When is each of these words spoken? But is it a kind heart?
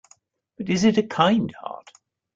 But 0.57 0.69
is 0.69 0.83
it 0.83 0.97
a 0.97 1.03
kind 1.05 1.53
heart? 1.61 1.91